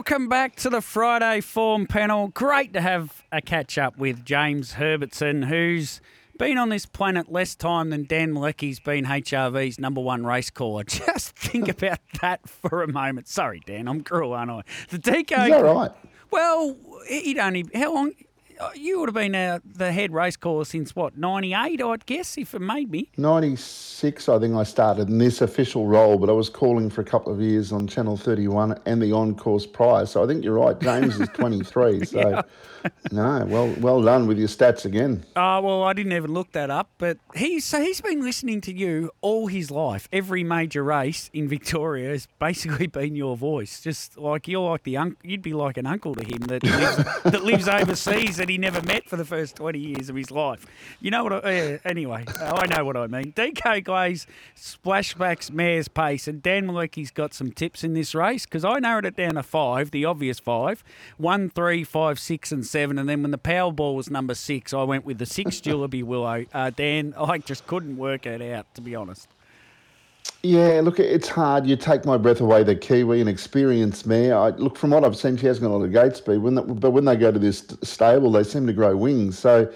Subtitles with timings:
[0.00, 2.28] Welcome back to the Friday form panel.
[2.28, 6.00] Great to have a catch up with James Herbertson, who's
[6.36, 10.82] been on this planet less time than Dan Mielicki's been HRV's number one race caller.
[10.88, 13.28] Just think about that for a moment.
[13.28, 14.62] Sorry, Dan, I'm cruel, aren't I?
[14.88, 15.20] The DK.
[15.44, 15.92] Is that right?
[16.32, 16.76] Well,
[17.08, 18.12] he'd only how long?
[18.60, 22.36] Uh, You would have been uh, the head race caller since what '98, I'd guess,
[22.38, 23.10] if it made me.
[23.16, 27.04] 96, I think I started in this official role, but I was calling for a
[27.04, 30.06] couple of years on Channel 31 and the on course prior.
[30.06, 30.78] So I think you're right.
[30.80, 32.04] James is 23.
[32.04, 32.42] So,
[33.12, 35.24] no, well, well done with your stats again.
[35.36, 38.74] Oh well, I didn't even look that up, but he's so he's been listening to
[38.74, 40.08] you all his life.
[40.12, 43.80] Every major race in Victoria has basically been your voice.
[43.80, 47.22] Just like you're like the uncle, you'd be like an uncle to him that lives,
[47.22, 50.66] that lives overseas that he never met for the first twenty years of his life.
[51.00, 51.46] You know what?
[51.46, 53.32] I, anyway, I know what I mean.
[53.32, 58.62] DK Glaze, splashbacks, mare's pace, and Dan Mielicki's got some tips in this race because
[58.62, 60.84] I narrowed it down to five, the obvious five:
[61.16, 62.98] one, three, five, six, and seven.
[62.98, 66.44] And then when the Powerball was number six, I went with the six Jillaby Willow.
[66.52, 69.26] Uh, Dan, I just couldn't work it out to be honest.
[70.44, 71.66] Yeah, look, it's hard.
[71.66, 74.36] You take my breath away, the Kiwi, an experienced mare.
[74.36, 76.36] I, look, from what I've seen, she hasn't got a lot of gate speed.
[76.36, 79.38] When that, but when they go to this stable, they seem to grow wings.
[79.38, 79.72] So,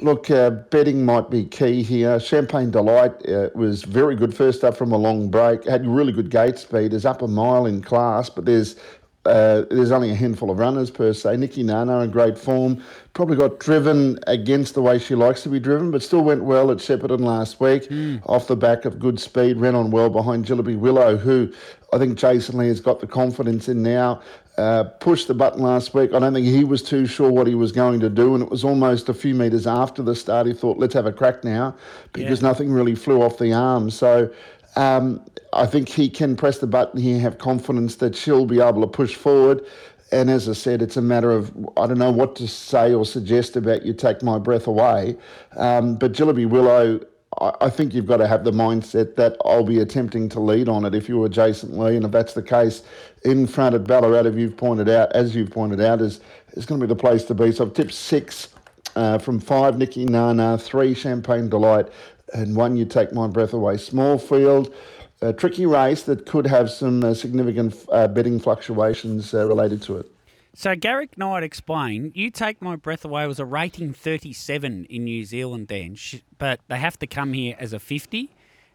[0.00, 2.18] look, uh, betting might be key here.
[2.18, 5.64] Champagne Delight uh, was very good first up from a long break.
[5.64, 6.94] Had really good gate speed.
[6.94, 8.76] Is up a mile in class, but there's
[9.24, 11.36] uh, there's only a handful of runners per se.
[11.36, 12.82] Nikki Nana in great form.
[13.12, 16.70] Probably got driven against the way she likes to be driven, but still went well
[16.70, 17.88] at Shepparton last week
[18.26, 19.58] off the back of good speed.
[19.58, 21.52] Ran on well behind Jillaby Willow, who
[21.92, 24.22] I think Jason Lee has got the confidence in now.
[24.56, 26.12] Uh, pushed the button last week.
[26.12, 28.50] I don't think he was too sure what he was going to do, and it
[28.50, 30.48] was almost a few metres after the start.
[30.48, 31.76] He thought, let's have a crack now,
[32.12, 33.88] because nothing really flew off the arm.
[33.88, 34.32] So
[34.74, 35.24] um,
[35.58, 38.86] I think he can press the button here, have confidence that she'll be able to
[38.86, 39.66] push forward.
[40.12, 43.04] And as I said, it's a matter of I don't know what to say or
[43.04, 45.16] suggest about you take my breath away.
[45.56, 47.00] Um, but Jillaby Willow,
[47.40, 50.68] I, I think you've got to have the mindset that I'll be attempting to lead
[50.68, 51.96] on it if you were Jason Lee.
[51.96, 52.84] And if that's the case,
[53.24, 56.20] in front of Ballarat, if you've pointed out, as you've pointed out, is
[56.52, 57.50] is going to be the place to be.
[57.52, 58.48] So I've tipped six
[58.96, 61.88] uh, from five, Nikki Nana, three, Champagne Delight,
[62.32, 63.76] and one, you take my breath away.
[63.76, 64.74] Small field,
[65.20, 69.96] a tricky race that could have some uh, significant uh, betting fluctuations uh, related to
[69.96, 70.10] it.
[70.54, 75.24] So Garrick Knight explained, "You take my breath away." Was a rating thirty-seven in New
[75.24, 75.96] Zealand, then,
[76.38, 78.30] but they have to come here as a fifty.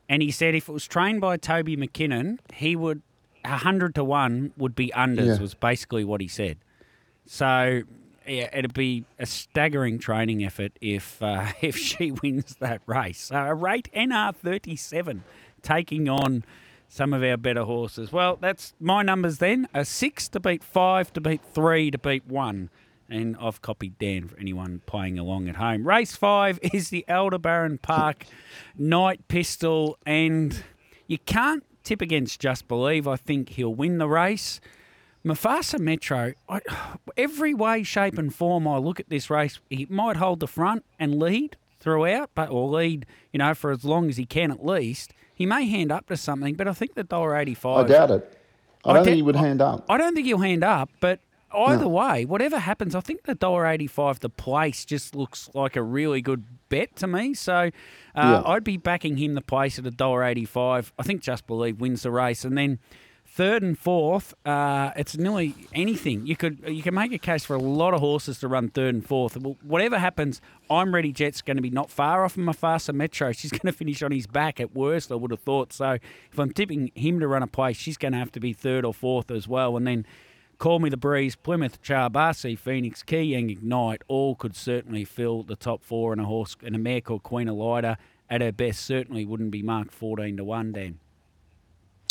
[0.08, 3.02] And he said if it was trained by Toby McKinnon, he would
[3.46, 5.36] hundred to one would be unders.
[5.36, 5.42] Yeah.
[5.42, 6.58] Was basically what he said.
[7.26, 7.82] So
[8.28, 13.20] yeah, it'd be a staggering training effort if uh, if she wins that race.
[13.24, 15.24] So a rate NR thirty seven,
[15.64, 16.44] taking on
[16.88, 18.12] some of our better horses.
[18.12, 22.28] Well, that's my numbers then: a six to beat five, to beat three, to beat
[22.28, 22.70] one.
[23.10, 25.88] And I've copied Dan for anyone playing along at home.
[25.88, 28.26] Race five is the Aldebaran Park
[28.78, 30.64] Night Pistol, and
[31.08, 33.08] you can't tip against Just Believe.
[33.08, 34.62] I think he'll win the race.
[35.26, 36.62] Mufasa Metro, I,
[37.18, 40.86] every way, shape, and form I look at this race, he might hold the front
[41.00, 44.66] and lead throughout, but or lead, you know, for as long as he can at
[44.66, 45.14] least.
[45.36, 47.86] He may hand up to something, but I think the dollar eighty-five.
[47.86, 48.40] I doubt it.
[48.86, 49.86] I I don't doubt- think he would hand up.
[49.90, 51.20] I don't think he'll hand up, but
[51.56, 55.76] either way, whatever happens, I think the dollar eighty five, the place just looks like
[55.76, 57.34] a really good bet to me.
[57.34, 57.70] So uh,
[58.16, 58.42] Yeah.
[58.46, 60.94] I'd be backing him the place at a dollar eighty five.
[61.00, 62.80] I think Just Believe wins the race, and then
[63.34, 66.28] third and fourth, uh, it's nearly anything.
[66.28, 68.94] You could you can make a case for a lot of horses to run third
[68.94, 69.36] and fourth.
[69.36, 71.12] Well, whatever happens, I'm ready.
[71.12, 73.32] Jet's going to be not far off of Mufasa Metro.
[73.34, 75.12] She's going to finish on his back at worst.
[75.12, 75.74] I would have thought.
[75.74, 75.98] So
[76.32, 78.86] if I'm tipping him to run a place, she's going to have to be third
[78.86, 79.76] or fourth as well.
[79.78, 80.06] And then
[80.60, 85.84] Call Me the Breeze, Plymouth, Charbasi, Phoenix, Keayang Ignite, all could certainly fill the top
[85.84, 86.12] four.
[86.12, 87.98] And a horse and a mare called Queen Elida
[88.30, 90.72] at her best certainly wouldn't be marked 14 to one.
[90.72, 91.00] Dan.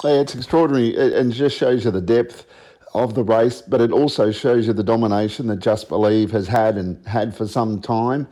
[0.05, 2.47] It's extraordinary and just shows you the depth
[2.95, 6.77] of the race, but it also shows you the domination that Just Believe has had
[6.77, 8.27] and had for some time.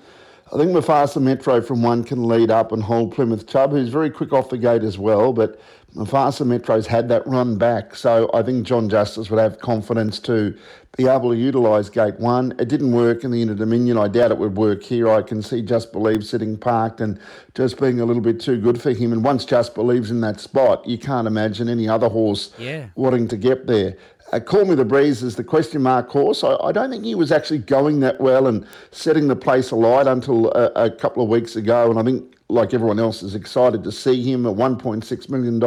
[0.52, 4.10] I think Mufasa Metro from one can lead up and hold Plymouth Chubb, who's very
[4.10, 5.60] quick off the gate as well, but
[5.94, 10.56] Mufasa Metro's had that run back, so I think John Justice would have confidence to
[10.96, 12.54] be able to utilise Gate 1.
[12.58, 13.98] It didn't work in the Inter Dominion.
[13.98, 15.08] I doubt it would work here.
[15.10, 17.18] I can see Just Believe sitting parked and
[17.54, 19.12] just being a little bit too good for him.
[19.12, 22.86] And once Just Believes in that spot, you can't imagine any other horse Yeah.
[22.94, 23.96] wanting to get there.
[24.32, 26.44] Uh, Call Me the Breeze is the question mark horse.
[26.44, 30.06] I, I don't think he was actually going that well and setting the place alight
[30.06, 31.90] until a, a couple of weeks ago.
[31.90, 35.60] And I think, like everyone else, is excited to see him a $1.6 million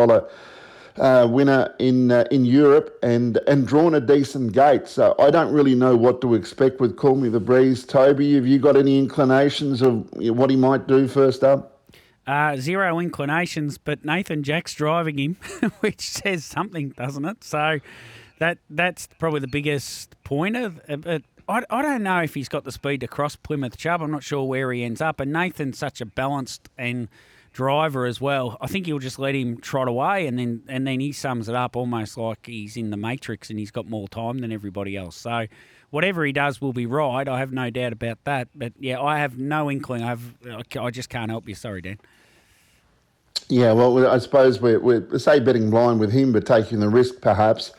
[0.97, 4.87] uh, winner in uh, in Europe and and drawn a decent gate.
[4.87, 7.83] So I don't really know what to expect with Call Me the Breeze.
[7.83, 11.81] Toby, have you got any inclinations of what he might do first up?
[12.25, 15.37] Uh, zero inclinations, but Nathan Jack's driving him,
[15.81, 17.43] which says something, doesn't it?
[17.43, 17.79] So
[18.39, 20.73] that that's probably the biggest pointer.
[20.87, 24.01] But I, I don't know if he's got the speed to cross Plymouth Chubb.
[24.01, 25.19] I'm not sure where he ends up.
[25.19, 27.09] And Nathan's such a balanced and
[27.51, 28.57] driver as well.
[28.59, 31.53] I think he'll just let him trot away, and then and then he sums it
[31.53, 35.15] up almost like he's in the Matrix and he's got more time than everybody else.
[35.15, 35.45] So.
[35.91, 37.27] Whatever he does will be right.
[37.27, 38.47] I have no doubt about that.
[38.55, 40.01] But yeah, I have no inkling.
[40.01, 40.23] I have.
[40.75, 41.53] I just can't help you.
[41.53, 41.99] Sorry, Dan.
[43.49, 47.21] Yeah, well, I suppose we're, we're say betting blind with him, but taking the risk
[47.21, 47.71] perhaps.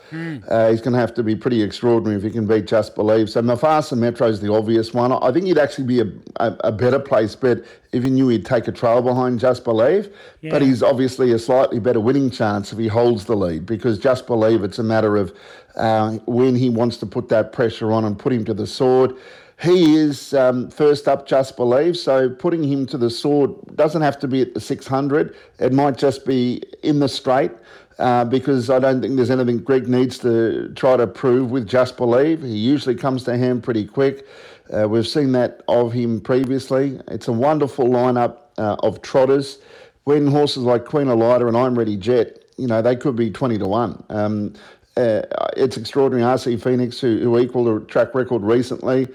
[0.47, 3.29] Uh, he's going to have to be pretty extraordinary if he can beat Just Believe.
[3.29, 5.11] So Mufasa Metro is the obvious one.
[5.11, 7.59] I think he'd actually be a, a, a better place bet
[7.91, 10.15] if he knew he'd take a trail behind Just Believe.
[10.51, 14.27] But he's obviously a slightly better winning chance if he holds the lead because Just
[14.27, 15.35] Believe it's a matter of
[15.77, 19.15] uh, when he wants to put that pressure on and put him to the sword.
[19.61, 21.95] He is um, first up, just believe.
[21.97, 25.35] So putting him to the sword doesn't have to be at the 600.
[25.59, 27.51] It might just be in the straight
[27.97, 31.95] uh, because I don't think there's anything Greg needs to try to prove with just
[31.95, 32.41] believe.
[32.41, 34.27] He usually comes to hand pretty quick.
[34.75, 36.99] Uh, we've seen that of him previously.
[37.07, 39.59] It's a wonderful lineup uh, of trotters.
[40.03, 43.57] When horses like Queen Elida and I'm Ready Jet, you know, they could be 20
[43.59, 44.03] to 1.
[44.09, 44.53] Um,
[44.97, 45.21] uh,
[45.57, 46.23] it's extraordinary.
[46.23, 49.07] RC Phoenix, who, who equalled a track record recently.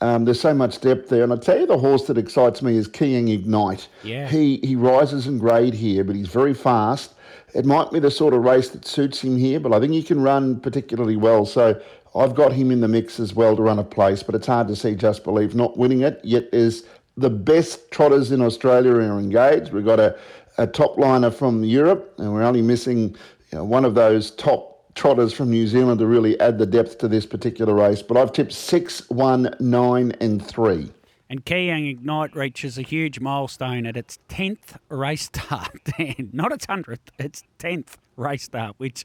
[0.00, 1.24] Um, there's so much depth there.
[1.24, 3.88] And I tell you, the horse that excites me is Keayang Ignite.
[4.02, 4.28] Yeah.
[4.28, 7.14] He, he rises in grade here, but he's very fast.
[7.54, 10.02] It might be the sort of race that suits him here, but I think he
[10.02, 11.46] can run particularly well.
[11.46, 11.80] So
[12.14, 14.68] I've got him in the mix as well to run a place, but it's hard
[14.68, 16.20] to see Just Believe not winning it.
[16.22, 16.84] Yet is
[17.16, 19.72] the best trotters in Australia are engaged.
[19.72, 20.16] We've got a,
[20.58, 23.16] a top liner from Europe, and we're only missing
[23.50, 26.98] you know, one of those top trotters from New Zealand to really add the depth
[26.98, 28.02] to this particular race.
[28.02, 30.90] But I've tipped six, one, nine, and three.
[31.30, 36.30] And Keayang Ignite reaches a huge milestone at its 10th race start, Dan.
[36.32, 39.04] Not its 100th, its 10th race start, which,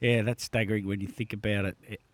[0.00, 2.00] yeah, that's staggering when you think about it.